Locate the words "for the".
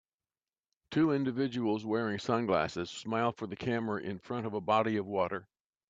3.31-3.55